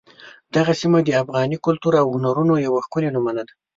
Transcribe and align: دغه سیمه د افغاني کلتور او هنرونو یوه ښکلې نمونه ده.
دغه 0.55 0.73
سیمه 0.81 0.99
د 1.03 1.09
افغاني 1.23 1.57
کلتور 1.65 1.93
او 2.01 2.07
هنرونو 2.15 2.53
یوه 2.67 2.79
ښکلې 2.85 3.09
نمونه 3.15 3.41
ده. 3.47 3.53